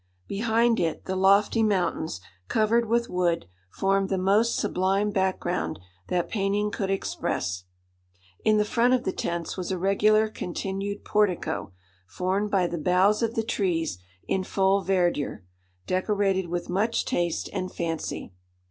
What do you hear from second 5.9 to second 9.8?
that painting could express. In the front of the tents was a